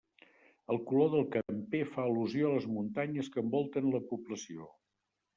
[0.75, 4.67] El color del camper fa al·lusió a les muntanyes que envolten la població.